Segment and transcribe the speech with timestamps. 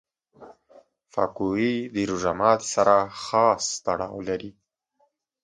[1.13, 4.51] پکورې د روژه ماتي سره خاص تړاو لري